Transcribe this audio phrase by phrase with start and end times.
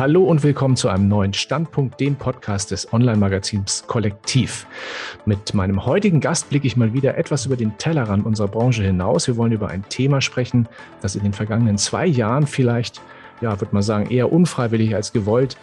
[0.00, 4.66] Hallo und willkommen zu einem neuen Standpunkt, dem Podcast des Online-Magazins Kollektiv.
[5.26, 9.26] Mit meinem heutigen Gast blicke ich mal wieder etwas über den Tellerrand unserer Branche hinaus.
[9.26, 10.66] Wir wollen über ein Thema sprechen,
[11.02, 13.02] das in den vergangenen zwei Jahren vielleicht,
[13.42, 15.58] ja, würde man sagen, eher unfreiwillig als gewollt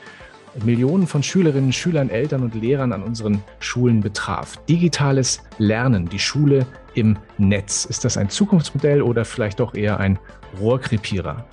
[0.64, 4.58] Millionen von Schülerinnen, Schülern, Eltern und Lehrern an unseren Schulen betraf.
[4.68, 7.86] Digitales Lernen, die Schule im Netz.
[7.86, 10.20] Ist das ein Zukunftsmodell oder vielleicht doch eher ein
[10.60, 11.46] Rohrkrepierer?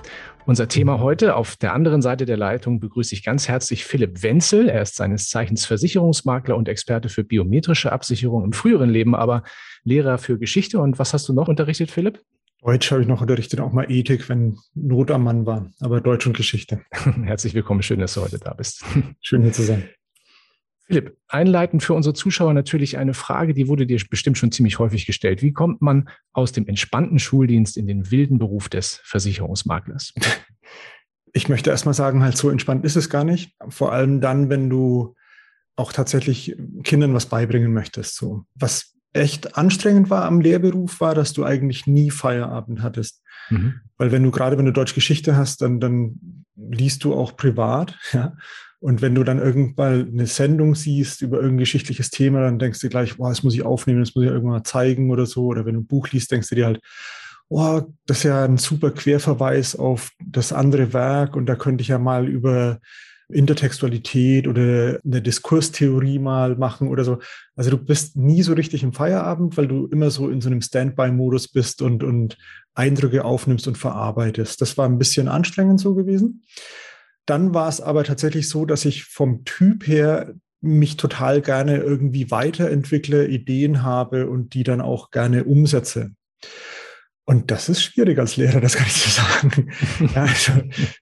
[0.47, 1.37] Unser Thema heute.
[1.37, 4.69] Auf der anderen Seite der Leitung begrüße ich ganz herzlich Philipp Wenzel.
[4.69, 9.43] Er ist seines Zeichens Versicherungsmakler und Experte für biometrische Absicherung im früheren Leben, aber
[9.85, 10.81] Lehrer für Geschichte.
[10.81, 12.21] Und was hast du noch unterrichtet, Philipp?
[12.61, 16.27] Deutsch habe ich noch unterrichtet, auch mal Ethik, wenn Not am Mann war, aber Deutsch
[16.27, 16.83] und Geschichte.
[17.25, 18.85] Herzlich willkommen, schön, dass du heute da bist.
[19.21, 19.89] Schön hier zu sein.
[20.87, 25.07] Philipp, einleitend für unsere Zuschauer natürlich eine Frage, die wurde dir bestimmt schon ziemlich häufig
[25.07, 25.41] gestellt.
[25.41, 30.13] Wie kommt man aus dem entspannten Schuldienst in den wilden Beruf des Versicherungsmaklers?
[31.37, 33.57] Ich möchte erst mal sagen, halt so entspannt ist es gar nicht.
[33.69, 35.17] Vor allem dann, wenn du
[35.75, 38.15] auch tatsächlich Kindern was beibringen möchtest.
[38.15, 43.23] So, was echt anstrengend war am Lehrberuf, war, dass du eigentlich nie Feierabend hattest.
[43.51, 43.81] Mhm.
[43.97, 47.99] Weil wenn du gerade, wenn du Deutsch Geschichte hast, dann, dann liest du auch privat,
[48.13, 48.37] ja.
[48.85, 52.91] Und wenn du dann irgendwann eine Sendung siehst über irgendein geschichtliches Thema, dann denkst du
[52.91, 55.47] gleich, wow, das muss ich aufnehmen, das muss ich irgendwann mal zeigen oder so.
[55.47, 56.81] Oder wenn du ein Buch liest, denkst du dir halt,
[57.49, 61.89] oh, das ist ja ein super Querverweis auf das andere Werk und da könnte ich
[61.89, 62.79] ja mal über
[63.31, 67.21] Intertextualität oder eine Diskurstheorie mal machen oder so.
[67.57, 70.61] Also du bist nie so richtig im Feierabend, weil du immer so in so einem
[70.61, 72.37] Standby-Modus bist und, und
[72.75, 74.61] Eindrücke aufnimmst und verarbeitest.
[74.61, 76.43] Das war ein bisschen anstrengend so gewesen.
[77.27, 82.31] Dann war es aber tatsächlich so, dass ich vom Typ her mich total gerne irgendwie
[82.31, 86.13] weiterentwickle, Ideen habe und die dann auch gerne umsetze.
[87.27, 89.71] Und das ist schwierig als Lehrer, das kann ich dir sagen.
[90.15, 90.53] ja, also,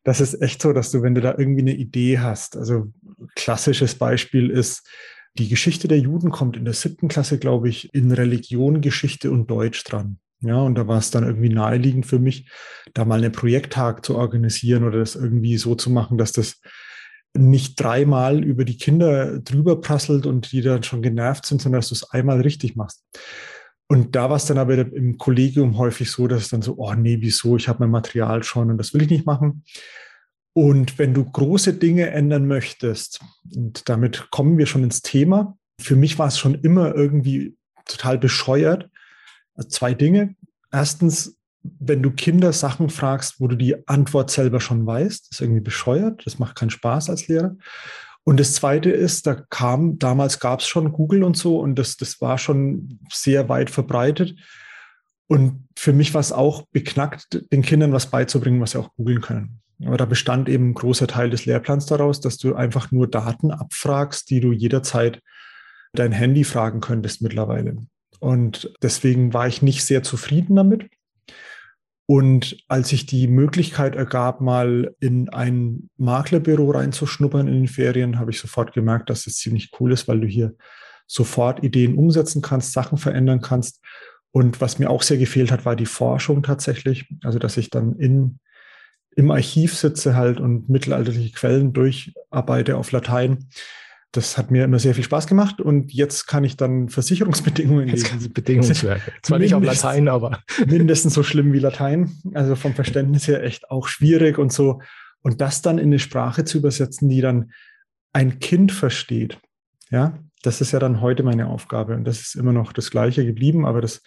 [0.05, 2.92] das ist echt so, dass du, wenn du da irgendwie eine Idee hast, also
[3.34, 4.86] klassisches Beispiel ist,
[5.34, 9.51] die Geschichte der Juden kommt in der siebten Klasse, glaube ich, in Religion, Geschichte und
[9.51, 10.19] Deutsch dran.
[10.42, 12.51] Ja, und da war es dann irgendwie naheliegend für mich,
[12.95, 16.61] da mal einen Projekttag zu organisieren oder das irgendwie so zu machen, dass das
[17.35, 21.89] nicht dreimal über die Kinder drüber prasselt und die dann schon genervt sind, sondern dass
[21.89, 23.05] du es einmal richtig machst.
[23.89, 26.95] Und da war es dann aber im Kollegium häufig so, dass es dann so, oh
[26.95, 29.64] nee, wieso, ich habe mein Material schon und das will ich nicht machen.
[30.55, 33.20] Und wenn du große Dinge ändern möchtest,
[33.55, 38.19] und damit kommen wir schon ins Thema, für mich war es schon immer irgendwie total
[38.19, 38.91] bescheuert.
[39.55, 40.35] Also zwei Dinge.
[40.70, 45.61] Erstens, wenn du Kinder Sachen fragst, wo du die Antwort selber schon weißt, ist irgendwie
[45.61, 46.23] bescheuert.
[46.24, 47.57] Das macht keinen Spaß als Lehrer.
[48.24, 51.96] Und das Zweite ist, da kam, damals gab es schon Google und so und das,
[51.96, 54.36] das war schon sehr weit verbreitet.
[55.27, 59.20] Und für mich war es auch beknackt, den Kindern was beizubringen, was sie auch googeln
[59.20, 59.61] können.
[59.84, 63.51] Aber da bestand eben ein großer Teil des Lehrplans daraus, dass du einfach nur Daten
[63.51, 65.20] abfragst, die du jederzeit
[65.92, 67.77] dein Handy fragen könntest mittlerweile.
[68.22, 70.88] Und deswegen war ich nicht sehr zufrieden damit.
[72.06, 78.30] Und als sich die Möglichkeit ergab, mal in ein Maklerbüro reinzuschnuppern in den Ferien, habe
[78.30, 80.55] ich sofort gemerkt, dass es ziemlich cool ist, weil du hier
[81.08, 83.80] sofort Ideen umsetzen kannst, Sachen verändern kannst.
[84.30, 87.08] Und was mir auch sehr gefehlt hat, war die Forschung tatsächlich.
[87.24, 88.39] Also, dass ich dann in,
[89.16, 93.48] im Archiv sitze halt und mittelalterliche Quellen durcharbeite auf Latein
[94.12, 98.30] das hat mir immer sehr viel Spaß gemacht und jetzt kann ich dann Versicherungsbedingungen lesen.
[98.33, 99.11] Bedingungswerke.
[99.23, 100.42] Zwar nicht auf Latein, aber.
[100.67, 102.12] mindestens so schlimm wie Latein.
[102.34, 104.83] Also vom Verständnis her echt auch schwierig und so.
[105.22, 107.52] Und das dann in eine Sprache zu übersetzen, die dann
[108.12, 109.39] ein Kind versteht.
[109.90, 111.95] Ja, das ist ja dann heute meine Aufgabe.
[111.95, 114.02] Und das ist immer noch das Gleiche geblieben, aber das,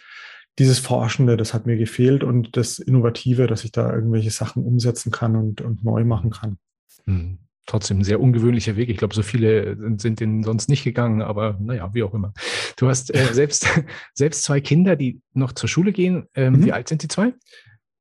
[0.60, 5.10] dieses Forschende, das hat mir gefehlt und das Innovative, dass ich da irgendwelche Sachen umsetzen
[5.10, 6.58] kann und, und neu machen kann.
[7.06, 8.88] Hm trotzdem ein sehr ungewöhnlicher Weg.
[8.88, 12.32] Ich glaube, so viele sind den sonst nicht gegangen, aber naja, wie auch immer.
[12.76, 13.68] Du hast äh, selbst,
[14.14, 16.26] selbst zwei Kinder, die noch zur Schule gehen.
[16.34, 16.64] Ähm, mhm.
[16.64, 17.34] Wie alt sind die zwei?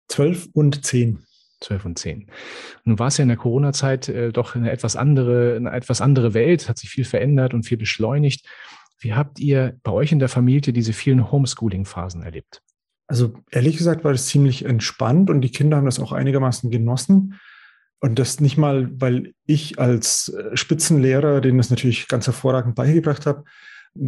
[0.07, 1.25] Zwölf und zehn.
[1.61, 2.29] Zwölf und zehn.
[2.83, 6.33] Nun war es ja in der Corona-Zeit äh, doch eine etwas andere, eine etwas andere
[6.33, 8.45] Welt, hat sich viel verändert und viel beschleunigt.
[8.99, 12.61] Wie habt ihr bei euch in der Familie diese vielen Homeschooling-Phasen erlebt?
[13.07, 17.39] Also ehrlich gesagt war das ziemlich entspannt und die Kinder haben das auch einigermaßen genossen.
[18.05, 23.25] Und das nicht mal, weil ich als äh, Spitzenlehrer, den das natürlich ganz hervorragend beigebracht
[23.25, 23.45] habe,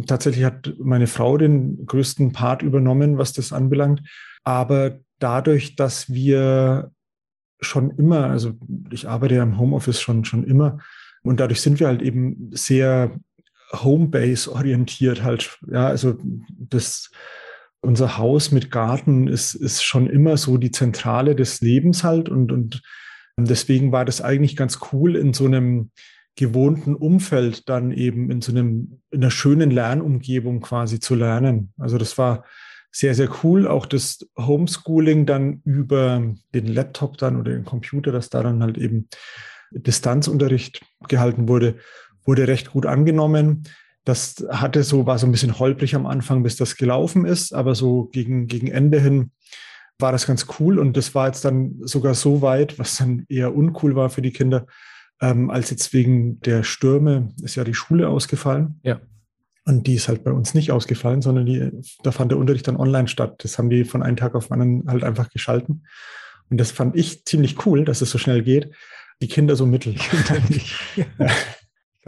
[0.06, 4.02] tatsächlich hat meine Frau den größten Part übernommen, was das anbelangt.
[4.44, 6.92] Aber dadurch, dass wir
[7.58, 8.52] schon immer, also
[8.92, 10.78] ich arbeite ja im Homeoffice schon, schon immer,
[11.24, 13.18] und dadurch sind wir halt eben sehr
[13.72, 15.58] Homebase orientiert halt.
[15.72, 16.18] Ja, also
[16.50, 17.10] das,
[17.80, 22.52] unser Haus mit Garten ist, ist schon immer so die Zentrale des Lebens halt und,
[22.52, 22.80] und
[23.46, 25.90] Deswegen war das eigentlich ganz cool, in so einem
[26.36, 31.72] gewohnten Umfeld dann eben in so einem, in einer schönen Lernumgebung quasi zu lernen.
[31.78, 32.44] Also das war
[32.92, 33.66] sehr, sehr cool.
[33.66, 36.22] Auch das Homeschooling dann über
[36.54, 39.08] den Laptop dann oder den Computer, dass da dann halt eben
[39.72, 41.76] Distanzunterricht gehalten wurde,
[42.24, 43.64] wurde recht gut angenommen.
[44.04, 47.74] Das hatte so, war so ein bisschen holprig am Anfang, bis das gelaufen ist, aber
[47.74, 49.32] so gegen, gegen Ende hin
[49.98, 53.54] war das ganz cool und das war jetzt dann sogar so weit, was dann eher
[53.54, 54.66] uncool war für die Kinder,
[55.20, 58.80] ähm, als jetzt wegen der Stürme ist ja die Schule ausgefallen.
[58.82, 59.00] Ja.
[59.64, 61.70] Und die ist halt bei uns nicht ausgefallen, sondern die,
[62.02, 63.34] da fand der Unterricht dann online statt.
[63.42, 65.86] Das haben die von einem Tag auf den anderen halt einfach geschalten.
[66.48, 68.70] Und das fand ich ziemlich cool, dass es so schnell geht.
[69.20, 69.96] Die Kinder so mittel.
[70.96, 71.06] ja.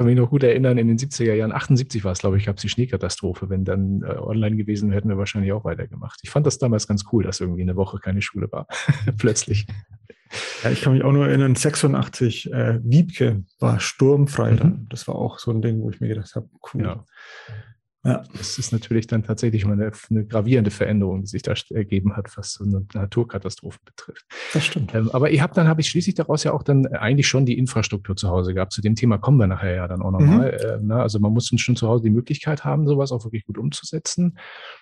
[0.01, 2.47] Ich kann mich noch gut erinnern, in den 70er Jahren, 78 war es, glaube ich,
[2.47, 3.51] gab es die Schneekatastrophe.
[3.51, 6.21] Wenn dann äh, online gewesen, hätten wir wahrscheinlich auch weitergemacht.
[6.23, 8.67] Ich fand das damals ganz cool, dass irgendwie eine Woche keine Schule war.
[9.19, 9.67] Plötzlich.
[10.65, 14.57] Ja, ich kann mich auch nur erinnern, 86, äh, Wiebke war sturmfrei mhm.
[14.57, 14.87] dann.
[14.89, 16.83] Das war auch so ein Ding, wo ich mir gedacht habe, cool.
[16.83, 17.05] Ja.
[18.03, 18.25] Ja.
[18.37, 22.35] Das ist natürlich dann tatsächlich mal eine, eine, gravierende Veränderung, die sich da ergeben hat,
[22.35, 24.25] was so eine Naturkatastrophe betrifft.
[24.55, 24.95] Das stimmt.
[24.95, 27.59] Ähm, aber ihr habt dann, habe ich schließlich daraus ja auch dann eigentlich schon die
[27.59, 28.73] Infrastruktur zu Hause gehabt.
[28.73, 30.53] Zu dem Thema kommen wir nachher ja dann auch nochmal.
[30.53, 30.83] Mhm.
[30.83, 31.03] Äh, ne?
[31.03, 34.39] Also man muss schon zu Hause die Möglichkeit haben, sowas auch wirklich gut umzusetzen.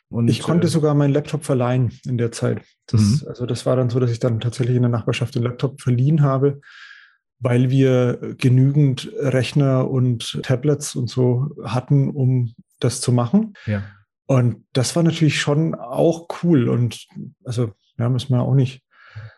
[0.08, 2.62] Und, ich konnte äh, sogar meinen Laptop verleihen in der Zeit.
[2.86, 3.22] Das, mhm.
[3.26, 6.22] Also das war dann so, dass ich dann tatsächlich in der Nachbarschaft den Laptop verliehen
[6.22, 6.60] habe
[7.40, 13.54] weil wir genügend Rechner und Tablets und so hatten, um das zu machen.
[13.66, 13.82] Ja.
[14.26, 16.68] Und das war natürlich schon auch cool.
[16.68, 17.06] Und
[17.44, 18.82] also, ja, müssen wir auch nicht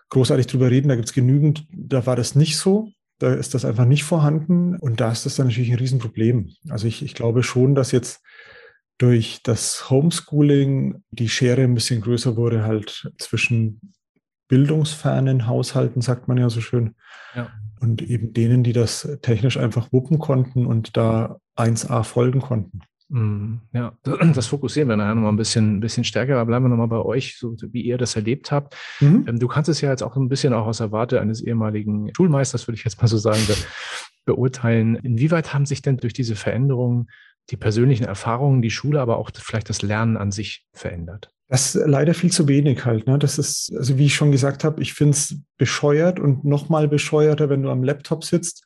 [0.09, 0.89] großartig drüber reden.
[0.89, 2.91] Da gibt es genügend, da war das nicht so.
[3.19, 4.77] Da ist das einfach nicht vorhanden.
[4.77, 6.51] Und da ist das dann natürlich ein Riesenproblem.
[6.69, 8.23] Also ich, ich glaube schon, dass jetzt
[8.99, 13.81] durch das Homeschooling die Schere ein bisschen größer wurde, halt zwischen
[14.49, 16.97] bildungsfernen Haushalten, sagt man ja so schön,
[17.35, 17.51] ja.
[17.81, 22.81] und eben denen, die das technisch einfach wuppen konnten und da 1a folgen konnten.
[23.11, 23.61] Mhm.
[23.73, 23.93] Ja,
[24.35, 26.99] das fokussieren wir nachher nochmal ein bisschen, ein bisschen stärker, aber bleiben wir nochmal bei
[26.99, 28.77] euch, so wie ihr das erlebt habt.
[29.01, 29.27] Mhm.
[29.29, 32.11] Ähm, du kannst es ja jetzt auch ein bisschen auch aus der Warte eines ehemaligen
[32.17, 33.41] Schulmeisters, würde ich jetzt mal so sagen,
[34.25, 34.97] beurteilen.
[34.97, 37.09] Inwieweit haben sich denn durch diese Veränderungen
[37.51, 41.31] die persönlichen Erfahrungen, die Schule, aber auch vielleicht das Lernen an sich verändert?
[41.49, 43.09] Das ist leider viel zu wenig halt.
[43.09, 43.19] Ne?
[43.19, 47.49] Das ist, also wie ich schon gesagt habe, ich finde es bescheuert und nochmal bescheuerter,
[47.49, 48.65] wenn du am Laptop sitzt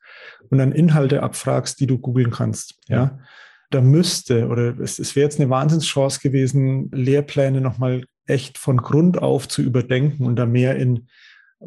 [0.51, 2.75] und dann Inhalte abfragst, die du googeln kannst.
[2.89, 2.97] Ja.
[2.97, 3.19] ja?
[3.75, 9.21] Da müsste oder es, es wäre jetzt eine Wahnsinnschance gewesen, Lehrpläne nochmal echt von Grund
[9.21, 11.09] auf zu überdenken und da mehr in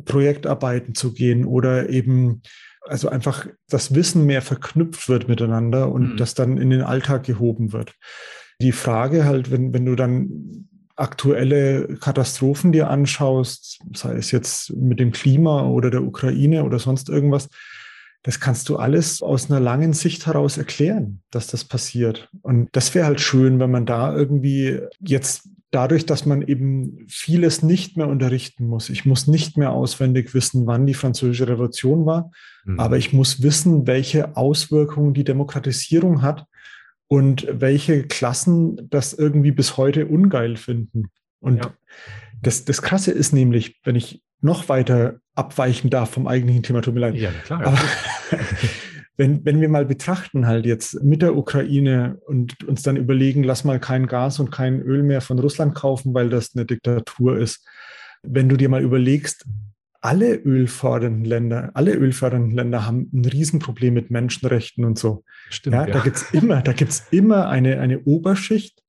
[0.06, 2.42] Projektarbeiten zu gehen oder eben
[2.88, 6.18] also einfach das Wissen mehr verknüpft wird miteinander und mhm.
[6.18, 7.94] das dann in den Alltag gehoben wird.
[8.62, 15.00] Die Frage halt, wenn, wenn du dann aktuelle Katastrophen dir anschaust, sei es jetzt mit
[15.00, 17.50] dem Klima oder der Ukraine oder sonst irgendwas,
[18.24, 22.30] das kannst du alles aus einer langen Sicht heraus erklären, dass das passiert.
[22.42, 27.62] Und das wäre halt schön, wenn man da irgendwie jetzt dadurch, dass man eben vieles
[27.62, 28.90] nicht mehr unterrichten muss.
[28.90, 32.32] Ich muss nicht mehr auswendig wissen, wann die französische Revolution war,
[32.66, 32.80] mhm.
[32.80, 36.46] aber ich muss wissen, welche Auswirkungen die Demokratisierung hat
[37.08, 41.12] und welche Klassen das irgendwie bis heute ungeil finden.
[41.40, 41.74] Und ja.
[42.42, 46.94] das, das Krasse ist nämlich, wenn ich noch weiter abweichen darf vom eigentlichen Thema, tut
[46.94, 47.16] mir leid.
[47.16, 47.66] Ja, klar.
[47.66, 47.78] Aber
[49.18, 53.64] wenn, wenn wir mal betrachten, halt jetzt mit der Ukraine und uns dann überlegen, lass
[53.64, 57.68] mal kein Gas und kein Öl mehr von Russland kaufen, weil das eine Diktatur ist.
[58.24, 59.46] Wenn du dir mal überlegst,
[60.02, 65.24] alle ölfördernden Länder, alle ölfördernden Länder haben ein Riesenproblem mit Menschenrechten und so.
[65.50, 65.94] Stimmt, ja, ja.
[65.94, 68.84] Da gibt's immer, da gibt's immer eine, eine Oberschicht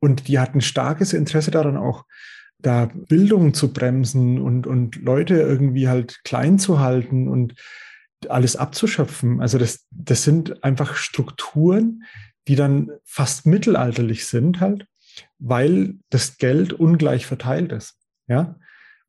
[0.00, 2.04] und die hat ein starkes Interesse daran, auch
[2.60, 7.54] da Bildung zu bremsen und, und Leute irgendwie halt klein zu halten und
[8.28, 9.40] alles abzuschöpfen.
[9.40, 12.02] Also das, das sind einfach Strukturen,
[12.48, 14.86] die dann fast mittelalterlich sind halt,
[15.38, 17.94] weil das Geld ungleich verteilt ist.
[18.26, 18.56] Ja.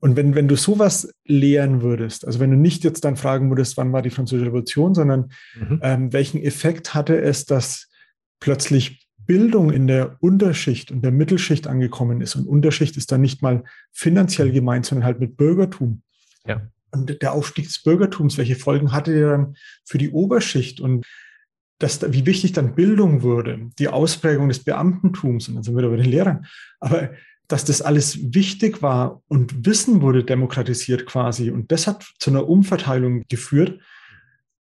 [0.02, 3.76] Und wenn, wenn du sowas lehren würdest, also wenn du nicht jetzt dann fragen würdest,
[3.78, 5.80] wann war die Französische Revolution, sondern mhm.
[5.82, 7.90] ähm, welchen Effekt hatte es, dass
[8.40, 12.36] plötzlich Bildung in der Unterschicht und der Mittelschicht angekommen ist.
[12.36, 16.02] Und Unterschicht ist dann nicht mal finanziell gemeint, sondern halt mit Bürgertum.
[16.48, 16.64] Ja.
[16.90, 19.56] Und der Aufstieg des Bürgertums, welche Folgen hatte der dann
[19.86, 21.06] für die Oberschicht und
[21.78, 25.90] das, wie wichtig dann Bildung wurde, die Ausprägung des Beamtentums, und dann sind wir da
[25.90, 26.48] bei den Lehrern,
[26.80, 27.12] aber
[27.48, 32.50] dass das alles wichtig war und Wissen wurde demokratisiert quasi und das hat zu einer
[32.50, 33.80] Umverteilung geführt,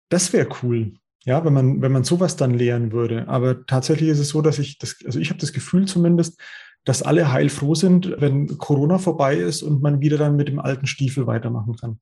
[0.08, 0.94] das wäre cool.
[1.24, 3.28] Ja, wenn man, wenn man sowas dann lehren würde.
[3.28, 6.40] Aber tatsächlich ist es so, dass ich das, also ich habe das Gefühl zumindest,
[6.84, 10.86] dass alle heilfroh sind, wenn Corona vorbei ist und man wieder dann mit dem alten
[10.86, 12.00] Stiefel weitermachen kann.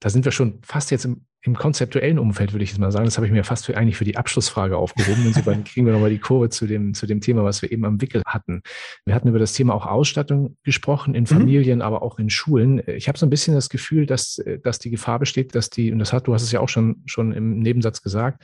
[0.00, 3.04] da sind wir schon fast jetzt im im konzeptuellen Umfeld würde ich jetzt mal sagen,
[3.04, 5.26] das habe ich mir fast für, eigentlich für die Abschlussfrage aufgehoben.
[5.26, 7.84] Und dann kriegen wir nochmal die Kurve zu dem, zu dem Thema, was wir eben
[7.84, 8.62] am Wickel hatten.
[9.06, 11.26] Wir hatten über das Thema auch Ausstattung gesprochen, in mhm.
[11.26, 11.82] Familien, mhm.
[11.82, 12.82] aber auch in Schulen.
[12.88, 16.00] Ich habe so ein bisschen das Gefühl, dass, dass die Gefahr besteht, dass die, und
[16.00, 18.42] das hat, du hast es ja auch schon, schon im Nebensatz gesagt,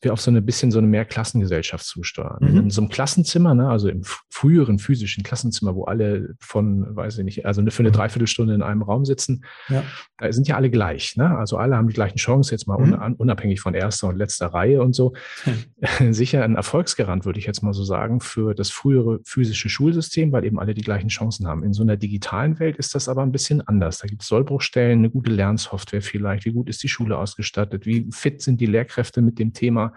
[0.00, 2.38] wir auf so ein bisschen so eine Mehrklassengesellschaft zusteuern.
[2.40, 2.58] Mhm.
[2.58, 7.24] In so einem Klassenzimmer, ne, also im früheren physischen Klassenzimmer, wo alle von, weiß ich
[7.24, 7.94] nicht, also für eine mhm.
[7.94, 9.82] Dreiviertelstunde in einem Raum sitzen, ja.
[10.18, 11.16] da sind ja alle gleich.
[11.16, 11.36] Ne?
[11.36, 13.14] Also alle haben die gleichen Chancen Chance, jetzt mal mhm.
[13.14, 15.14] unabhängig von erster und letzter Reihe und so,
[15.44, 16.12] mhm.
[16.12, 20.44] sicher ein Erfolgsgarant, würde ich jetzt mal so sagen, für das frühere physische Schulsystem, weil
[20.44, 21.64] eben alle die gleichen Chancen haben.
[21.64, 23.98] In so einer digitalen Welt ist das aber ein bisschen anders.
[23.98, 28.06] Da gibt es Sollbruchstellen, eine gute Lernsoftware vielleicht, wie gut ist die Schule ausgestattet, wie
[28.10, 29.92] fit sind die Lehrkräfte mit dem Thema.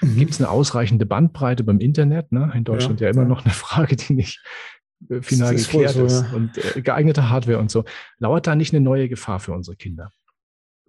[0.00, 0.18] Mhm.
[0.18, 2.32] Gibt es eine ausreichende Bandbreite beim Internet?
[2.32, 2.52] Ne?
[2.54, 3.28] In Deutschland ja, ja immer ja.
[3.28, 4.42] noch eine Frage, die nicht
[5.08, 6.22] äh, final geklärt so, ist.
[6.22, 6.36] Ja.
[6.36, 7.84] Und äh, geeignete Hardware und so.
[8.18, 10.10] Lauert da nicht eine neue Gefahr für unsere Kinder?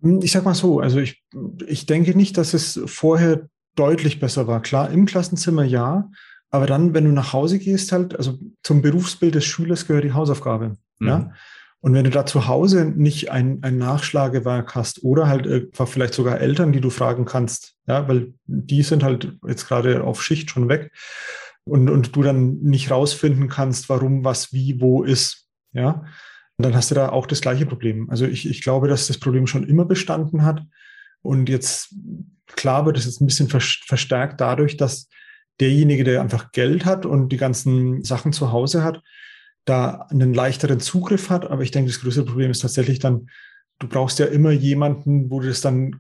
[0.02, 1.24] Hm, ich sag mal so, also ich,
[1.68, 4.62] ich denke nicht, dass es vorher deutlich besser war.
[4.62, 6.10] Klar, im Klassenzimmer ja,
[6.50, 10.14] aber dann, wenn du nach Hause gehst, halt, also zum Berufsbild des Schülers gehört die
[10.14, 10.78] Hausaufgabe.
[11.00, 11.08] Mhm.
[11.08, 11.32] Ja.
[11.80, 16.16] Und wenn du da zu Hause nicht ein, ein Nachschlagewerk hast oder halt einfach vielleicht
[16.16, 20.50] sogar Eltern, die du fragen kannst, ja, weil die sind halt jetzt gerade auf Schicht
[20.50, 20.92] schon weg
[21.66, 26.06] und, und du dann nicht rausfinden kannst, warum, was, wie, wo ist, ja,
[26.58, 28.10] und dann hast du da auch das gleiche Problem.
[28.10, 30.64] Also ich, ich glaube, dass das Problem schon immer bestanden hat.
[31.22, 31.94] Und jetzt,
[32.48, 35.08] klar wird es jetzt ein bisschen verstärkt dadurch, dass
[35.60, 39.04] derjenige, der einfach Geld hat und die ganzen Sachen zu Hause hat,
[39.66, 41.50] da einen leichteren Zugriff hat.
[41.50, 43.30] Aber ich denke, das größere Problem ist tatsächlich dann,
[43.78, 45.96] du brauchst ja immer jemanden, wo du das dann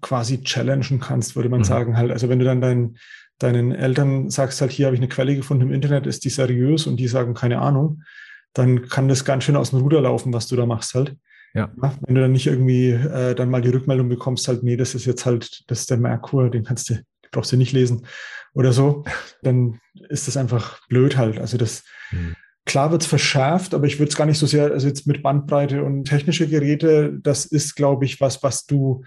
[0.00, 1.64] quasi challengen kannst, würde man mhm.
[1.64, 1.96] sagen.
[1.98, 2.96] Halt, also wenn du dann dein,
[3.38, 6.86] deinen Eltern sagst, halt, hier habe ich eine Quelle gefunden im Internet, ist die seriös
[6.86, 8.02] und die sagen keine Ahnung,
[8.54, 11.16] dann kann das ganz schön aus dem Ruder laufen, was du da machst halt.
[11.54, 11.70] Ja.
[11.76, 15.04] wenn du dann nicht irgendwie äh, dann mal die Rückmeldung bekommst, halt, nee, das ist
[15.04, 16.94] jetzt halt, das ist der Merkur, den kannst du,
[17.30, 18.06] brauchst du nicht lesen
[18.54, 19.04] oder so,
[19.42, 19.78] dann
[20.08, 21.38] ist das einfach blöd halt.
[21.38, 22.36] Also das, mhm.
[22.64, 25.84] klar wird's verschärft, aber ich würde es gar nicht so sehr, also jetzt mit Bandbreite
[25.84, 29.04] und technische Geräte, das ist, glaube ich, was, was du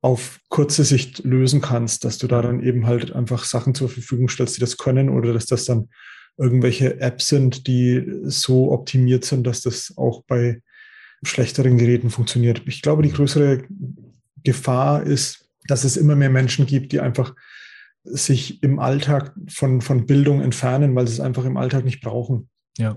[0.00, 4.28] auf kurze Sicht lösen kannst, dass du da dann eben halt einfach Sachen zur Verfügung
[4.28, 5.88] stellst, die das können oder dass das dann
[6.38, 10.62] irgendwelche Apps sind, die so optimiert sind, dass das auch bei
[11.22, 12.62] schlechteren Geräten funktioniert.
[12.66, 13.64] Ich glaube, die größere
[14.44, 17.34] Gefahr ist, dass es immer mehr Menschen gibt, die einfach
[18.04, 22.48] sich im Alltag von, von Bildung entfernen, weil sie es einfach im Alltag nicht brauchen.
[22.78, 22.96] Ja.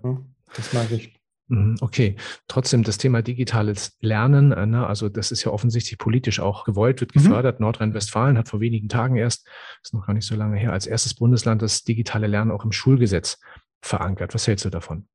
[0.55, 1.20] Das mag ich.
[1.51, 2.15] Mhm, okay,
[2.48, 7.01] trotzdem das Thema digitales Lernen, äh, ne, also das ist ja offensichtlich politisch auch gewollt,
[7.01, 7.24] wird mhm.
[7.24, 7.60] gefördert.
[7.60, 7.65] Mhm.
[7.65, 9.46] Nordrhein-Westfalen hat vor wenigen Tagen erst,
[9.84, 12.72] ist noch gar nicht so lange her, als erstes Bundesland das digitale Lernen auch im
[12.72, 13.38] Schulgesetz
[13.81, 14.34] verankert.
[14.34, 15.08] Was hältst du davon?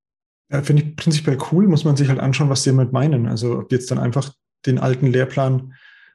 [0.53, 3.27] Ja, Finde ich prinzipiell cool, muss man sich halt anschauen, was sie damit meinen.
[3.29, 4.31] Also ob jetzt dann einfach
[4.67, 5.73] den alten Lehrplan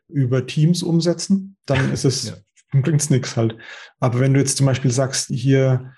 [0.07, 2.79] über Teams umsetzen, dann ist es, ja.
[2.79, 3.57] bringt es nichts halt.
[3.99, 5.93] Aber wenn du jetzt zum Beispiel sagst, hier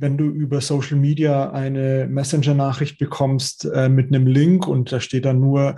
[0.00, 5.24] wenn du über Social Media eine Messenger-Nachricht bekommst äh, mit einem Link und da steht
[5.26, 5.76] dann nur,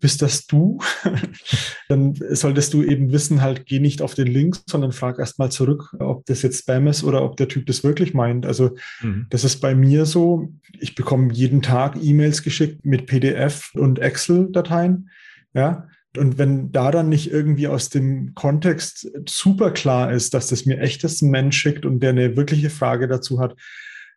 [0.00, 0.78] bist das du?
[1.88, 5.94] dann solltest du eben wissen, halt, geh nicht auf den Link, sondern frag erstmal zurück,
[5.98, 8.46] ob das jetzt Spam ist oder ob der Typ das wirklich meint.
[8.46, 9.26] Also mhm.
[9.30, 10.48] das ist bei mir so.
[10.78, 15.10] Ich bekomme jeden Tag E-Mails geschickt mit PDF und Excel-Dateien.
[15.52, 20.66] Ja, und wenn da dann nicht irgendwie aus dem Kontext super klar ist, dass das
[20.66, 23.56] mir echtes Mensch schickt und der eine wirkliche Frage dazu hat,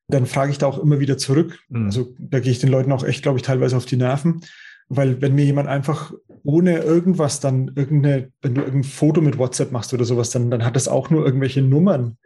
[0.08, 1.60] dann frage ich da auch immer wieder zurück.
[1.70, 1.86] Mhm.
[1.86, 4.42] Also da gehe ich den Leuten auch echt, glaube ich, teilweise auf die Nerven.
[4.90, 6.14] Weil wenn mir jemand einfach
[6.44, 10.64] ohne irgendwas dann irgendeine, wenn du irgendein Foto mit WhatsApp machst oder sowas, dann, dann
[10.64, 12.18] hat das auch nur irgendwelche Nummern.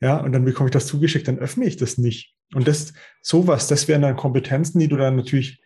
[0.00, 2.34] Ja, und dann bekomme ich das zugeschickt, dann öffne ich das nicht.
[2.54, 5.60] Und das, sowas, das wären dann Kompetenzen, die du dann natürlich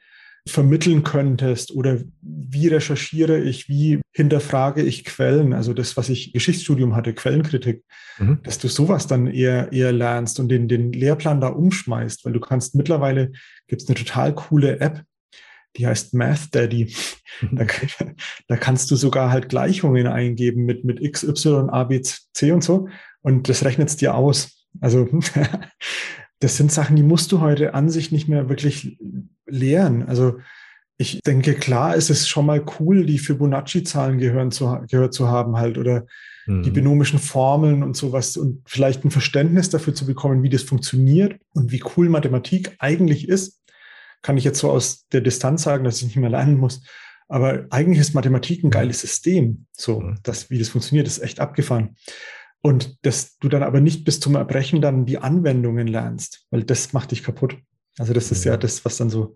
[0.47, 6.97] vermitteln könntest oder wie recherchiere ich, wie hinterfrage ich Quellen, also das, was ich Geschichtsstudium
[6.97, 7.85] hatte, Quellenkritik,
[8.19, 8.41] mhm.
[8.43, 12.41] dass du sowas dann eher, eher lernst und den, den Lehrplan da umschmeißt, weil du
[12.41, 13.33] kannst mittlerweile,
[13.67, 15.03] gibt es eine total coole App,
[15.77, 16.95] die heißt Math Daddy.
[17.41, 17.57] Mhm.
[17.57, 17.67] Da,
[18.49, 22.65] da, kannst du sogar halt Gleichungen eingeben mit, mit X, Y, A, B, C und
[22.65, 22.89] so
[23.21, 24.67] und das rechnet es dir aus.
[24.81, 25.09] Also
[26.41, 28.99] das sind Sachen, die musst du heute an sich nicht mehr wirklich
[29.47, 30.09] lehren.
[30.09, 30.39] Also
[30.97, 36.07] ich denke, klar ist es schon mal cool, die Fibonacci-Zahlen gehört zu haben halt oder
[36.47, 36.65] mhm.
[36.65, 41.41] die binomischen Formeln und sowas und vielleicht ein Verständnis dafür zu bekommen, wie das funktioniert
[41.55, 43.63] und wie cool Mathematik eigentlich ist.
[44.23, 46.83] Kann ich jetzt so aus der Distanz sagen, dass ich nicht mehr lernen muss.
[47.29, 49.67] Aber eigentlich ist Mathematik ein geiles System.
[49.73, 50.19] So, mhm.
[50.25, 51.97] das, wie das funktioniert, ist echt abgefahren.
[52.61, 56.93] Und dass du dann aber nicht bis zum Erbrechen dann die Anwendungen lernst, weil das
[56.93, 57.57] macht dich kaputt.
[57.99, 59.35] Also das ist ja das, was dann so,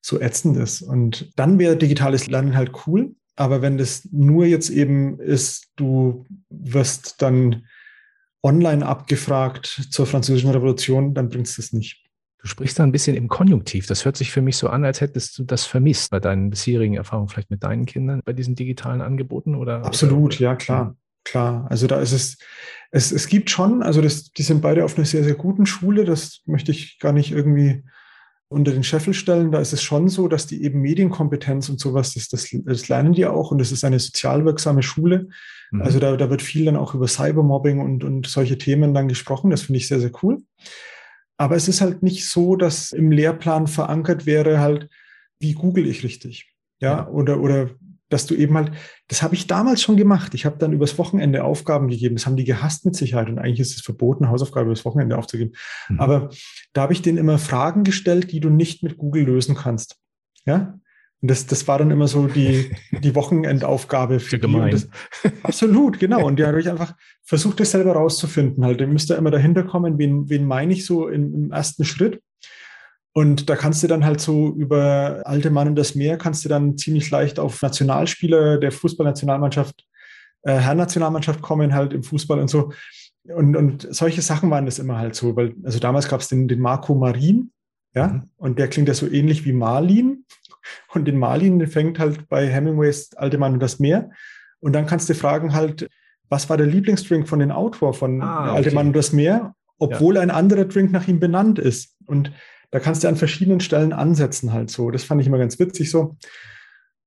[0.00, 0.82] so ätzend ist.
[0.82, 6.26] Und dann wäre digitales Lernen halt cool, Aber wenn das nur jetzt eben ist, du
[6.50, 7.66] wirst dann
[8.42, 12.02] online abgefragt zur Französischen Revolution, dann bringt es das nicht.
[12.38, 13.86] Du sprichst da ein bisschen im Konjunktiv.
[13.86, 16.94] Das hört sich für mich so an, als hättest du das vermisst bei deinen bisherigen
[16.94, 19.84] Erfahrungen, vielleicht mit deinen Kindern bei diesen digitalen Angeboten oder?
[19.84, 20.40] Absolut, oder?
[20.42, 20.96] ja, klar.
[21.24, 21.66] Klar.
[21.70, 22.38] Also da ist es,
[22.90, 26.04] es, es gibt schon, also das, die sind beide auf einer sehr, sehr guten Schule.
[26.04, 27.84] Das möchte ich gar nicht irgendwie
[28.48, 29.50] unter den Scheffel stellen.
[29.50, 33.14] Da ist es schon so, dass die eben Medienkompetenz und sowas, das, das, das lernen
[33.14, 35.28] die auch und das ist eine sozial wirksame Schule.
[35.70, 35.82] Mhm.
[35.82, 39.50] Also da, da wird viel dann auch über Cybermobbing und, und solche Themen dann gesprochen.
[39.50, 40.42] Das finde ich sehr, sehr cool.
[41.38, 44.88] Aber es ist halt nicht so, dass im Lehrplan verankert wäre halt,
[45.40, 46.52] wie google ich richtig?
[46.80, 47.70] Ja, oder, oder
[48.12, 48.72] dass du eben halt,
[49.08, 50.34] das habe ich damals schon gemacht.
[50.34, 52.16] Ich habe dann übers Wochenende Aufgaben gegeben.
[52.16, 53.28] Das haben die gehasst mit Sicherheit.
[53.28, 55.52] Und eigentlich ist es verboten, Hausaufgaben übers Wochenende aufzugeben.
[55.88, 56.00] Mhm.
[56.00, 56.30] Aber
[56.72, 59.96] da habe ich denen immer Fragen gestellt, die du nicht mit Google lösen kannst.
[60.44, 60.78] Ja,
[61.22, 64.70] und das, das war dann immer so die, die Wochenendaufgabe für die.
[64.70, 64.88] Das,
[65.44, 66.26] absolut, genau.
[66.26, 68.64] Und da habe ich einfach versucht, das selber rauszufinden.
[68.64, 71.84] Halt, ihr müsst da immer dahinter kommen, wen, wen meine ich so im, im ersten
[71.84, 72.20] Schritt.
[73.14, 76.48] Und da kannst du dann halt so über alte Mann und das Meer, kannst du
[76.48, 79.84] dann ziemlich leicht auf Nationalspieler der Fußballnationalmannschaft,
[80.42, 82.72] äh, Herrennationalmannschaft kommen, halt im Fußball und so.
[83.24, 86.48] Und, und solche Sachen waren das immer halt so, weil, also damals gab es den,
[86.48, 87.52] den Marco Marin,
[87.94, 88.22] ja, mhm.
[88.36, 90.24] und der klingt ja so ähnlich wie Marlin.
[90.94, 94.10] Und den Marlin den fängt halt bei Hemingways Alte Mann und das Meer.
[94.60, 95.88] Und dann kannst du fragen halt,
[96.28, 98.56] was war der Lieblingsdrink von dem Autor von ah, okay.
[98.56, 100.22] Alte Mann und das Meer, obwohl ja.
[100.22, 101.96] ein anderer Drink nach ihm benannt ist.
[102.06, 102.32] Und
[102.72, 104.90] da kannst du an verschiedenen Stellen ansetzen halt so.
[104.90, 106.16] Das fand ich immer ganz witzig so.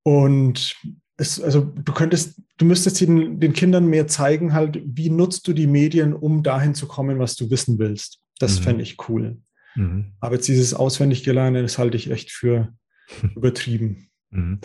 [0.04, 0.76] Und
[1.18, 5.54] es, also du könntest, du müsstest den, den Kindern mehr zeigen halt, wie nutzt du
[5.54, 8.20] die Medien, um dahin zu kommen, was du wissen willst.
[8.40, 8.64] Das mhm.
[8.64, 9.42] fände ich cool.
[9.76, 10.14] Mhm.
[10.20, 12.74] Aber jetzt dieses auswendig Gelernte, das halte ich echt für
[13.36, 14.10] übertrieben.
[14.30, 14.60] Mhm.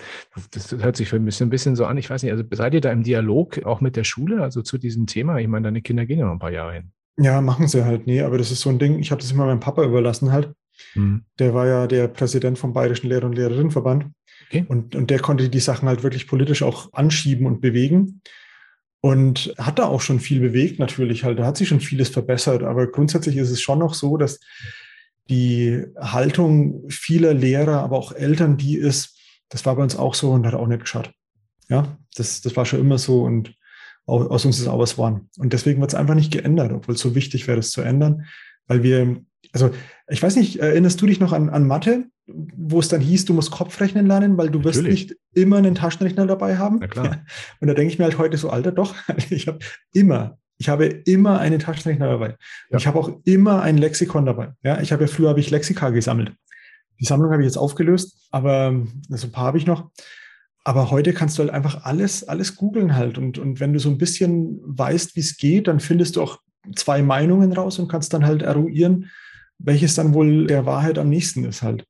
[0.51, 1.97] Das hört sich für ein bisschen, ein bisschen so an.
[1.97, 4.77] Ich weiß nicht, also seid ihr da im Dialog auch mit der Schule, also zu
[4.77, 5.39] diesem Thema?
[5.39, 6.93] Ich meine, deine Kinder gehen ja noch ein paar Jahre hin.
[7.17, 9.47] Ja, machen sie halt nie, aber das ist so ein Ding, ich habe das immer
[9.47, 10.55] meinem Papa überlassen halt.
[10.95, 11.25] Mhm.
[11.39, 14.07] Der war ja der Präsident vom Bayerischen Lehrer- und Lehrerinnenverband.
[14.47, 14.65] Okay.
[14.69, 18.23] Und, und der konnte die Sachen halt wirklich politisch auch anschieben und bewegen.
[19.03, 21.39] Und hat da auch schon viel bewegt, natürlich halt.
[21.39, 22.63] Da hat sich schon vieles verbessert.
[22.63, 24.41] Aber grundsätzlich ist es schon noch so, dass
[25.31, 29.17] die Haltung vieler Lehrer, aber auch Eltern, die ist,
[29.49, 31.11] das war bei uns auch so und hat auch nicht geschaut.
[31.69, 33.55] Ja, das, das war schon immer so und
[34.07, 35.31] aus uns ist auch was geworden.
[35.39, 38.27] Und deswegen wird es einfach nicht geändert, obwohl es so wichtig wäre, es zu ändern,
[38.67, 39.71] weil wir, also
[40.09, 43.35] ich weiß nicht, erinnerst du dich noch an, an Mathe, wo es dann hieß, du
[43.35, 44.77] musst Kopfrechnen lernen, weil du Natürlich.
[44.77, 46.79] wirst nicht immer einen Taschenrechner dabei haben.
[46.81, 47.25] Na klar.
[47.61, 48.95] Und da denke ich mir halt heute so, Alter, doch,
[49.31, 49.59] ich habe
[49.93, 52.37] immer ich habe immer einen Taschenrechner dabei.
[52.71, 52.77] Ja.
[52.77, 54.53] Ich habe auch immer ein Lexikon dabei.
[54.63, 56.35] Ja, ich habe ja früher habe ich Lexika gesammelt.
[57.01, 58.75] Die Sammlung habe ich jetzt aufgelöst, aber
[59.09, 59.91] so ein paar habe ich noch.
[60.63, 63.17] Aber heute kannst du halt einfach alles, alles googeln halt.
[63.17, 66.41] Und, und wenn du so ein bisschen weißt, wie es geht, dann findest du auch
[66.77, 69.11] zwei Meinungen raus und kannst dann halt eruieren,
[69.63, 71.87] welches dann wohl der Wahrheit am nächsten ist halt.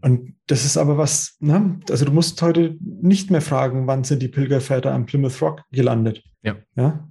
[0.00, 1.80] Und das ist aber was, ne?
[1.90, 6.22] also du musst heute nicht mehr fragen, wann sind die Pilgerväter am Plymouth Rock gelandet.
[6.42, 6.56] Ja.
[6.76, 7.08] ja?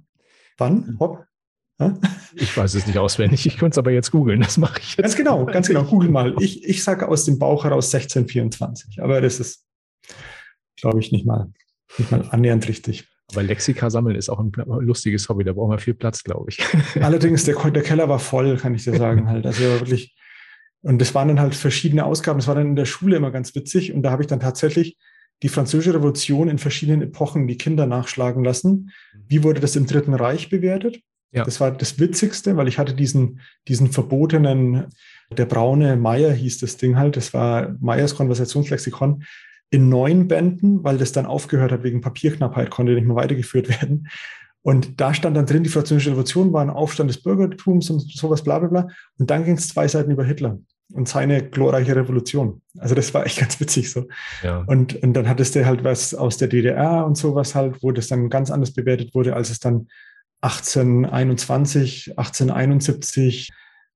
[0.56, 0.86] Wann?
[0.86, 0.98] Hm.
[0.98, 1.24] Hopp?
[1.78, 1.98] Ja?
[2.34, 5.02] Ich weiß es nicht auswendig, ich könnte es aber jetzt googeln, das mache ich jetzt.
[5.02, 6.34] Ganz genau, ganz genau, google mal.
[6.40, 9.66] Ich, ich sage aus dem Bauch heraus 1624, aber das ist,
[10.80, 11.52] glaube ich, nicht mal,
[11.98, 13.06] nicht mal annähernd richtig.
[13.32, 16.64] Aber Lexika sammeln ist auch ein lustiges Hobby, da brauchen wir viel Platz, glaube ich.
[17.00, 19.44] Allerdings, der, der Keller war voll, kann ich dir sagen halt.
[19.44, 20.16] Also wirklich,
[20.82, 22.38] und das waren dann halt verschiedene Ausgaben.
[22.38, 23.92] Das war dann in der Schule immer ganz witzig.
[23.92, 24.96] Und da habe ich dann tatsächlich
[25.42, 28.90] die Französische Revolution in verschiedenen Epochen die Kinder nachschlagen lassen.
[29.28, 31.00] Wie wurde das im Dritten Reich bewertet?
[31.30, 31.44] Ja.
[31.44, 34.86] Das war das Witzigste, weil ich hatte diesen, diesen verbotenen,
[35.30, 39.24] der braune Meier hieß das Ding halt, das war Meyers Konversationslexikon
[39.70, 44.08] in neun Bänden, weil das dann aufgehört hat wegen Papierknappheit, konnte nicht mehr weitergeführt werden.
[44.62, 48.42] Und da stand dann drin, die Französische Revolution war ein Aufstand des Bürgertums und sowas,
[48.42, 48.88] bla bla bla.
[49.18, 50.58] Und dann ging es zwei Seiten über Hitler
[50.92, 52.62] und seine glorreiche Revolution.
[52.78, 54.08] Also das war echt ganz witzig so.
[54.42, 54.64] Ja.
[54.66, 58.08] Und, und dann hattest du halt was aus der DDR und sowas halt, wo das
[58.08, 59.88] dann ganz anders bewertet wurde, als es dann
[60.40, 63.50] 1821, 1871,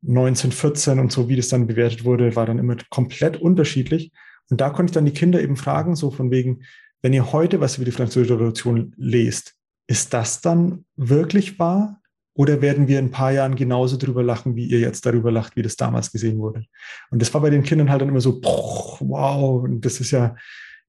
[0.06, 4.10] 1914 und so, wie das dann bewertet wurde, war dann immer komplett unterschiedlich.
[4.52, 6.64] Und da konnte ich dann die Kinder eben fragen, so von wegen,
[7.00, 9.54] wenn ihr heute was über die Französische Revolution lest,
[9.86, 12.02] ist das dann wirklich wahr?
[12.34, 15.56] Oder werden wir in ein paar Jahren genauso drüber lachen, wie ihr jetzt darüber lacht,
[15.56, 16.66] wie das damals gesehen wurde?
[17.10, 20.36] Und das war bei den Kindern halt dann immer so, wow, und das ist ja,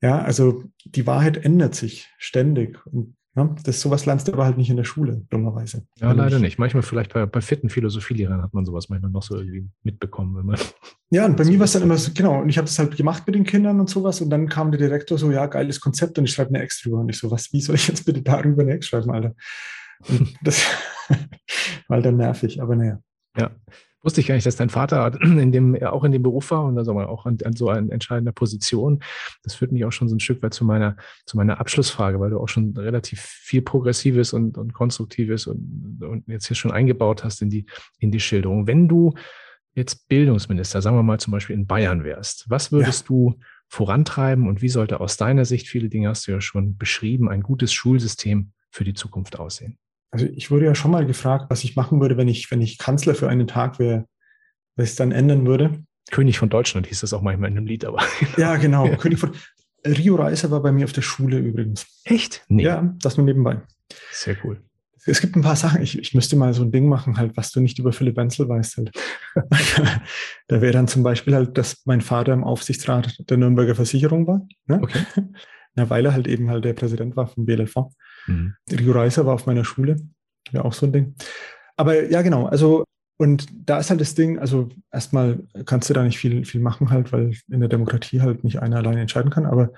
[0.01, 2.85] ja, also die Wahrheit ändert sich ständig.
[2.87, 5.87] Und Ja, das sowas lernst du aber halt nicht in der Schule, dummerweise.
[5.99, 6.59] Ja, leider nicht.
[6.59, 10.45] Manchmal vielleicht bei, bei fitten Philosophielehrern hat man sowas manchmal noch so irgendwie mitbekommen, wenn
[10.45, 10.59] man.
[11.09, 12.95] Ja, und bei mir war es dann immer so, genau, und ich habe das halt
[12.95, 16.19] gemacht mit den Kindern und sowas und dann kam der Direktor so, ja, geiles Konzept
[16.19, 16.99] und ich schreibe eine Ex drüber.
[16.99, 19.33] Und ich so, was, wie soll ich jetzt bitte darüber eine Ex schreiben, Alter?
[20.07, 20.63] Und das
[21.09, 21.17] war
[21.89, 22.99] halt dann nervig, aber naja.
[23.35, 23.49] Ja.
[24.03, 26.77] Wusste ich gar nicht, dass dein Vater in dem, auch in dem Beruf war und
[26.77, 29.01] also auch an, an so einer entscheidender Position.
[29.43, 32.29] Das führt mich auch schon so ein Stück weit zu meiner, zu meiner Abschlussfrage, weil
[32.29, 37.23] du auch schon relativ viel Progressives und, und Konstruktives und, und jetzt hier schon eingebaut
[37.23, 37.65] hast in die,
[37.99, 38.67] in die Schilderung.
[38.67, 39.13] Wenn du
[39.73, 43.07] jetzt Bildungsminister, sagen wir mal zum Beispiel in Bayern wärst, was würdest ja.
[43.07, 43.39] du
[43.69, 47.41] vorantreiben und wie sollte aus deiner Sicht, viele Dinge hast du ja schon beschrieben, ein
[47.41, 49.77] gutes Schulsystem für die Zukunft aussehen?
[50.13, 52.77] Also ich wurde ja schon mal gefragt, was ich machen würde, wenn ich, wenn ich
[52.77, 54.05] Kanzler für einen Tag wäre,
[54.75, 55.83] was ich dann ändern würde.
[56.11, 58.03] König von Deutschland hieß das auch manchmal in einem Lied, aber.
[58.37, 58.85] ja, genau.
[58.85, 58.95] Ja.
[58.95, 59.31] König von.
[59.85, 61.87] Rio Reiser war bei mir auf der Schule übrigens.
[62.03, 62.45] Echt?
[62.47, 62.63] Nee.
[62.63, 63.61] Ja, das nur nebenbei.
[64.11, 64.61] Sehr cool.
[65.05, 67.51] Es gibt ein paar Sachen, ich, ich müsste mal so ein Ding machen, halt, was
[67.51, 68.77] du nicht über Philipp Wenzel weißt.
[68.77, 68.91] Halt.
[70.47, 74.47] da wäre dann zum Beispiel halt, dass mein Vater im Aufsichtsrat der Nürnberger Versicherung war.
[74.67, 74.79] Ne?
[74.81, 75.03] Okay.
[75.75, 77.75] Na, weil er halt eben halt der Präsident war vom BLV.
[78.27, 78.55] Mhm.
[78.71, 79.97] Rio Reiser war auf meiner Schule,
[80.51, 81.15] ja auch so ein Ding.
[81.77, 82.83] Aber ja, genau, also
[83.17, 86.89] und da ist halt das Ding, also erstmal kannst du da nicht viel, viel machen
[86.89, 89.71] halt, weil in der Demokratie halt nicht einer alleine entscheiden kann, aber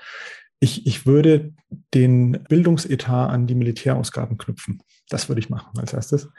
[0.60, 1.54] ich, ich würde
[1.94, 4.82] den Bildungsetat an die Militärausgaben knüpfen.
[5.10, 6.30] Das würde ich machen als erstes.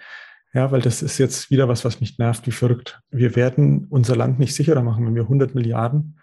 [0.54, 3.00] Ja, weil das ist jetzt wieder was, was mich nervt, wie verrückt.
[3.10, 6.18] Wir werden unser Land nicht sicherer machen, wenn wir 100 Milliarden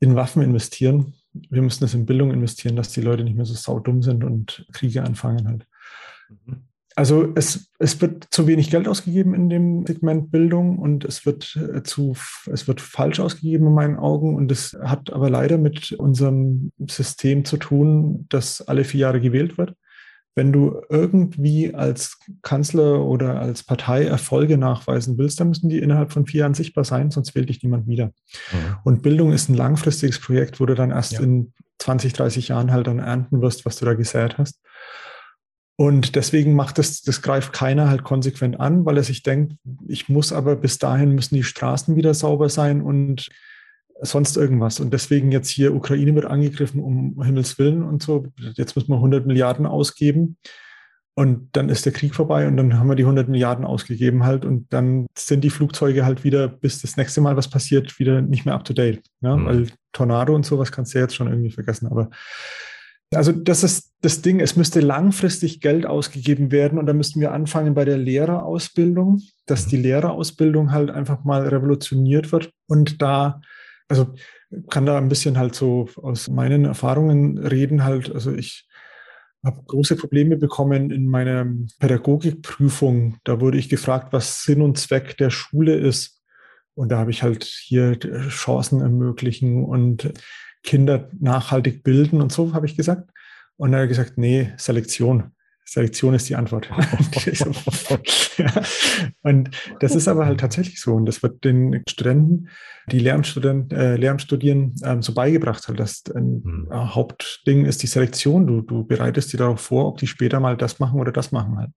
[0.00, 3.54] in Waffen investieren wir müssen das in Bildung investieren, dass die Leute nicht mehr so
[3.54, 5.66] saudumm sind und Kriege anfangen halt.
[6.46, 6.64] Mhm.
[6.96, 11.56] Also es, es wird zu wenig Geld ausgegeben in dem Segment Bildung und es wird
[11.56, 12.16] äh, zu,
[12.50, 17.44] es wird falsch ausgegeben in meinen Augen und es hat aber leider mit unserem System
[17.44, 19.76] zu tun, das alle vier Jahre gewählt wird
[20.34, 26.12] wenn du irgendwie als Kanzler oder als Partei Erfolge nachweisen willst, dann müssen die innerhalb
[26.12, 28.06] von vier Jahren sichtbar sein, sonst wählt dich niemand wieder.
[28.06, 28.76] Mhm.
[28.84, 31.20] Und Bildung ist ein langfristiges Projekt, wo du dann erst ja.
[31.20, 34.60] in 20, 30 Jahren halt dann ernten wirst, was du da gesät hast.
[35.76, 39.54] Und deswegen macht das, das greift keiner halt konsequent an, weil er sich denkt,
[39.88, 43.30] ich muss aber bis dahin müssen die Straßen wieder sauber sein und
[44.02, 44.80] sonst irgendwas.
[44.80, 48.26] Und deswegen jetzt hier Ukraine wird angegriffen, um Himmels Willen und so.
[48.54, 50.36] Jetzt müssen wir 100 Milliarden ausgeben.
[51.14, 54.44] Und dann ist der Krieg vorbei und dann haben wir die 100 Milliarden ausgegeben halt
[54.44, 58.46] und dann sind die Flugzeuge halt wieder, bis das nächste Mal was passiert, wieder nicht
[58.46, 59.02] mehr up to date.
[59.20, 59.36] Ja?
[59.36, 59.44] Mhm.
[59.44, 61.88] Weil Tornado und sowas kannst du ja jetzt schon irgendwie vergessen.
[61.88, 62.10] Aber
[63.12, 67.32] also das ist das Ding, es müsste langfristig Geld ausgegeben werden und da müssten wir
[67.32, 69.70] anfangen bei der Lehrerausbildung, dass mhm.
[69.70, 73.40] die Lehrerausbildung halt einfach mal revolutioniert wird und da
[73.90, 74.14] also
[74.68, 78.12] kann da ein bisschen halt so aus meinen Erfahrungen reden halt.
[78.12, 78.68] Also ich
[79.44, 81.46] habe große Probleme bekommen in meiner
[81.78, 83.18] Pädagogikprüfung.
[83.24, 86.22] Da wurde ich gefragt, was Sinn und Zweck der Schule ist.
[86.74, 87.98] Und da habe ich halt hier
[88.28, 90.12] Chancen ermöglichen und
[90.62, 93.10] Kinder nachhaltig bilden und so habe ich gesagt.
[93.56, 95.32] Und er hat gesagt, nee, Selektion.
[95.70, 96.68] Selektion ist die Antwort.
[98.36, 98.62] ja.
[99.22, 100.94] Und das ist aber halt tatsächlich so.
[100.94, 102.48] Und das wird den Studenten,
[102.90, 106.68] die Lehramtsstudenten, äh, Lehramtsstudieren ähm, so beigebracht, halt, dass ein mhm.
[106.72, 108.48] Hauptding ist die Selektion.
[108.48, 111.56] Du, du bereitest dir darauf vor, ob die später mal das machen oder das machen
[111.56, 111.70] halt.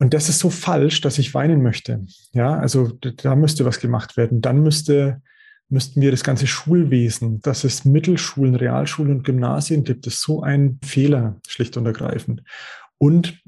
[0.00, 2.04] Und das ist so falsch, dass ich weinen möchte.
[2.32, 4.40] Ja, also da müsste was gemacht werden.
[4.40, 5.22] Dann müsste
[5.72, 10.78] müssten wir das ganze Schulwesen, dass es Mittelschulen, Realschulen und Gymnasien gibt, ist so ein
[10.84, 12.42] Fehler, schlicht und ergreifend.
[12.98, 13.40] Und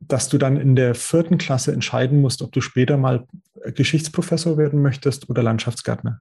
[0.00, 3.26] dass du dann in der vierten Klasse entscheiden musst, ob du später mal
[3.74, 6.20] Geschichtsprofessor werden möchtest oder Landschaftsgärtner.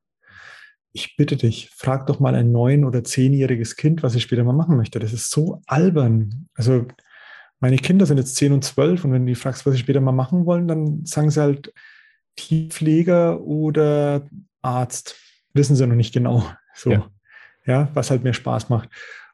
[0.93, 4.53] Ich bitte dich, frag doch mal ein neun- oder zehnjähriges Kind, was es später mal
[4.53, 4.99] machen möchte.
[4.99, 6.47] Das ist so albern.
[6.53, 6.85] Also
[7.59, 10.01] meine Kinder sind jetzt zehn und zwölf und wenn du die fragst, was sie später
[10.01, 11.73] mal machen wollen, dann sagen sie halt
[12.35, 14.27] Tierpfleger oder
[14.61, 15.15] Arzt
[15.53, 16.45] wissen sie noch nicht genau.
[16.73, 17.05] So, ja.
[17.65, 18.87] ja, was halt mehr Spaß macht.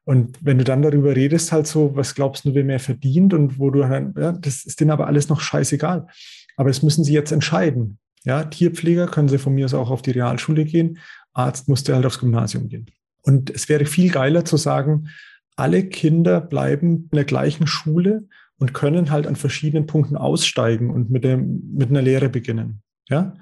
[0.03, 3.59] Und wenn du dann darüber redest, halt so, was glaubst du, wer mehr verdient und
[3.59, 6.07] wo du dann, ja, das ist denen aber alles noch scheißegal.
[6.55, 7.99] Aber das müssen sie jetzt entscheiden.
[8.23, 10.97] Ja, Tierpfleger können sie von mir aus auch auf die Realschule gehen.
[11.33, 12.87] Arzt musste halt aufs Gymnasium gehen.
[13.21, 15.09] Und es wäre viel geiler zu sagen,
[15.55, 18.27] alle Kinder bleiben in der gleichen Schule
[18.57, 22.81] und können halt an verschiedenen Punkten aussteigen und mit, dem, mit einer Lehre beginnen.
[23.09, 23.35] Ja,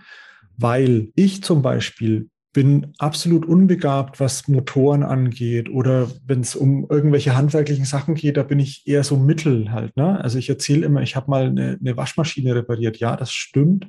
[0.57, 7.35] weil ich zum Beispiel bin absolut unbegabt, was Motoren angeht oder wenn es um irgendwelche
[7.35, 9.97] handwerklichen Sachen geht, da bin ich eher so mittel halt.
[9.97, 10.21] Ne?
[10.21, 12.95] Also ich erzähle immer, ich habe mal eine, eine, Waschmaschine repariert.
[12.95, 13.87] Ja, das stimmt.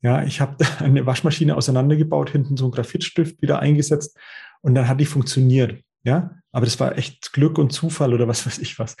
[0.00, 4.16] Ja, ich habe eine Waschmaschine auseinandergebaut, hinten so einen Graphitstift wieder eingesetzt
[4.62, 5.82] und dann hat die funktioniert.
[6.02, 8.96] Ja, aber das war echt Glück und Zufall oder was weiß ich was.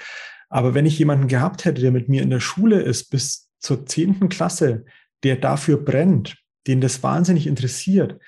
[0.50, 3.86] Aber wenn ich jemanden gehabt hätte, der mit mir in der Schule ist bis zur
[3.86, 4.84] zehnten Klasse,
[5.22, 8.18] der dafür brennt, den das wahnsinnig interessiert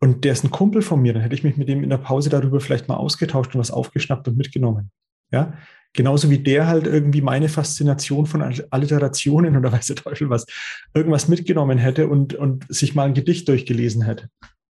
[0.00, 1.98] und der ist ein Kumpel von mir, dann hätte ich mich mit dem in der
[1.98, 4.90] Pause darüber vielleicht mal ausgetauscht und was aufgeschnappt und mitgenommen.
[5.30, 5.54] Ja,
[5.92, 10.46] genauso wie der halt irgendwie meine Faszination von Alliterationen oder weiß der Teufel was,
[10.94, 14.28] irgendwas mitgenommen hätte und, und sich mal ein Gedicht durchgelesen hätte.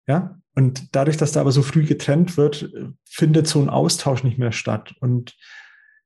[0.08, 2.70] Ja, und dadurch, dass da aber so früh getrennt wird,
[3.04, 4.94] findet so ein Austausch nicht mehr statt.
[5.00, 5.36] Und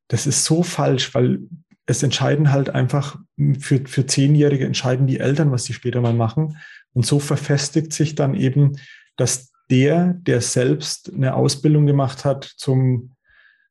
[0.08, 1.40] das ist so falsch, weil
[1.86, 3.18] es entscheiden halt einfach
[3.58, 6.58] für, für Zehnjährige entscheiden die Eltern, was sie später mal machen.
[6.92, 8.76] Und so verfestigt sich dann eben,
[9.16, 13.16] dass der, der selbst eine Ausbildung gemacht hat zum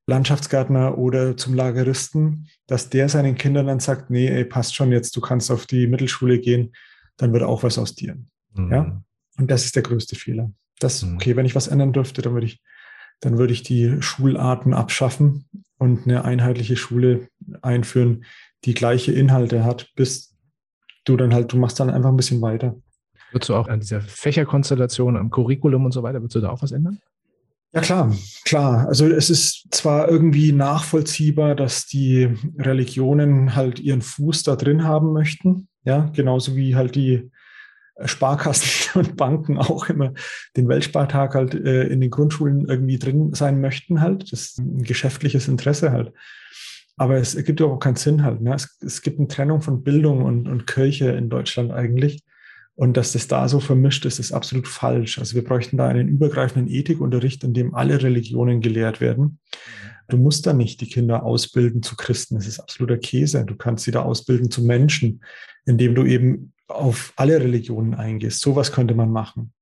[0.07, 5.15] Landschaftsgärtner oder zum Lageristen, dass der seinen Kindern dann sagt, nee, ey, passt schon jetzt,
[5.15, 6.73] du kannst auf die Mittelschule gehen,
[7.17, 8.17] dann wird auch was aus dir.
[8.53, 8.71] Mhm.
[8.71, 9.01] Ja?
[9.37, 10.51] Und das ist der größte Fehler.
[10.79, 11.15] Das, mhm.
[11.15, 12.61] okay, wenn ich was ändern dürfte, dann würde ich,
[13.21, 17.29] dann würde ich die Schularten abschaffen und eine einheitliche Schule
[17.61, 18.25] einführen,
[18.65, 20.35] die gleiche Inhalte hat, bis
[21.05, 22.75] du dann halt, du machst dann einfach ein bisschen weiter.
[23.35, 26.61] Würdest du auch an dieser Fächerkonstellation, am Curriculum und so weiter, würdest du da auch
[26.61, 26.99] was ändern?
[27.73, 28.87] Ja, klar, klar.
[28.87, 35.11] Also es ist zwar irgendwie nachvollziehbar, dass die Religionen halt ihren Fuß da drin haben
[35.11, 37.29] möchten, ja, genauso wie halt die
[38.05, 40.13] Sparkassen und Banken auch immer
[40.55, 44.31] den Weltspartag halt äh, in den Grundschulen irgendwie drin sein möchten halt.
[44.31, 46.13] Das ist ein geschäftliches Interesse halt.
[46.95, 48.39] Aber es ergibt ja auch keinen Sinn halt.
[48.39, 48.55] Ne?
[48.55, 52.23] Es, es gibt eine Trennung von Bildung und, und Kirche in Deutschland eigentlich.
[52.75, 55.17] Und dass das da so vermischt ist, ist absolut falsch.
[55.17, 59.39] Also wir bräuchten da einen übergreifenden Ethikunterricht, in dem alle Religionen gelehrt werden.
[60.09, 62.35] Du musst da nicht die Kinder ausbilden zu Christen.
[62.35, 63.45] Das ist absoluter Käse.
[63.45, 65.23] Du kannst sie da ausbilden zu Menschen,
[65.65, 68.41] indem du eben auf alle Religionen eingehst.
[68.41, 69.53] Sowas könnte man machen.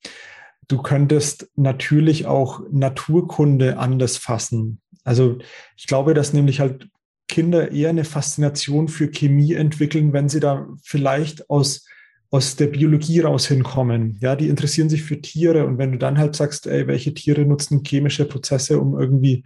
[0.67, 4.79] Du könntest natürlich auch Naturkunde anders fassen.
[5.03, 5.37] Also
[5.77, 6.89] ich glaube, dass nämlich halt
[7.27, 11.85] Kinder eher eine Faszination für Chemie entwickeln, wenn sie da vielleicht aus
[12.33, 14.17] aus der Biologie raus hinkommen.
[14.19, 15.67] Ja, die interessieren sich für Tiere.
[15.67, 19.43] Und wenn du dann halt sagst, ey, welche Tiere nutzen chemische Prozesse, um irgendwie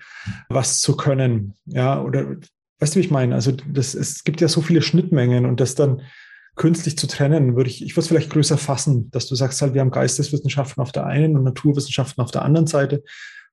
[0.48, 2.38] was zu können, ja, oder
[2.80, 3.36] weißt du, wie ich meine?
[3.36, 6.02] Also das, es gibt ja so viele Schnittmengen und das dann
[6.56, 9.74] künstlich zu trennen, würde ich, ich würde es vielleicht größer fassen, dass du sagst halt,
[9.74, 13.04] wir haben Geisteswissenschaften auf der einen und Naturwissenschaften auf der anderen Seite.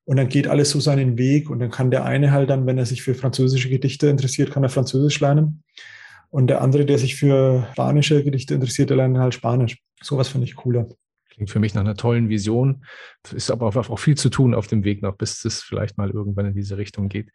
[0.05, 1.51] Und dann geht alles so seinen Weg.
[1.51, 4.63] Und dann kann der eine halt dann, wenn er sich für französische Gedichte interessiert, kann
[4.63, 5.65] er Französisch lernen
[6.35, 9.79] und der andere, der sich für spanische Gedichte interessiert, der lernt halt Spanisch.
[10.03, 10.89] Sowas finde ich cooler.
[11.31, 12.85] Klingt für mich nach einer tollen Vision.
[13.33, 16.47] Ist aber auch viel zu tun auf dem Weg noch, bis es vielleicht mal irgendwann
[16.47, 17.31] in diese Richtung geht.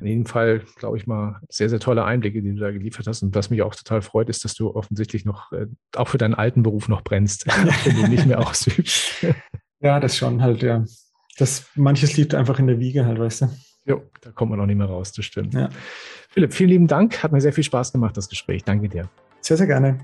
[0.00, 3.24] In jedem Fall, glaube ich mal, sehr, sehr tolle Einblicke, die du da geliefert hast.
[3.24, 6.34] Und was mich auch total freut, ist, dass du offensichtlich noch, äh, auch für deinen
[6.34, 7.44] alten Beruf noch brennst,
[7.84, 9.26] wenn du nicht mehr ausübst.
[9.80, 10.84] ja, das schon halt, ja.
[11.38, 13.48] Das, manches liegt einfach in der Wiege halt, weißt du.
[13.84, 15.54] Jo, da kommt man auch nicht mehr raus, das stimmt.
[15.54, 15.70] Ja.
[16.38, 17.20] Philipp, vielen lieben Dank.
[17.24, 18.62] Hat mir sehr viel Spaß gemacht, das Gespräch.
[18.62, 19.08] Danke dir.
[19.40, 19.98] Sehr, sehr gerne.